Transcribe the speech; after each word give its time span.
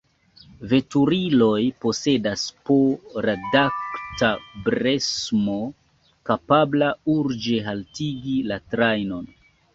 Veturiloj 0.69 1.57
posedas 1.83 2.45
po 2.69 2.77
radaks-bremso, 3.25 5.59
kapabla 6.31 6.91
urĝe 7.19 7.61
haltigi 7.71 8.37
la 8.51 8.61
trajnon. 8.75 9.31